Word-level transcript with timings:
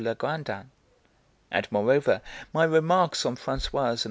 Legrandin 0.03 0.71
(and, 1.51 1.67
moreover, 1.71 2.21
my 2.51 2.63
remarks 2.63 3.23
on 3.23 3.37
Françoise 3.37 3.73
and 3.89 3.99
M. 3.99 3.99